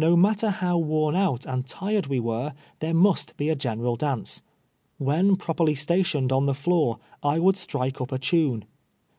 Ko 0.00 0.16
matter 0.16 0.48
how 0.48 0.78
worn 0.78 1.14
out 1.14 1.44
and 1.44 1.66
tired 1.66 2.06
we 2.06 2.18
were, 2.18 2.54
there 2.78 2.94
must 2.94 3.36
be 3.36 3.50
a 3.50 3.54
general 3.54 3.96
dauce. 3.96 4.40
When 4.96 5.36
properly 5.36 5.74
stationed 5.74 6.32
on 6.32 6.46
the 6.46 6.54
floor, 6.54 6.98
I 7.22 7.38
would 7.38 7.58
strike 7.58 8.00
up 8.00 8.10
a 8.10 8.18
tune. 8.18 8.64